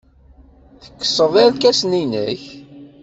[0.83, 2.43] Tekkseḍ irkasen-nnek.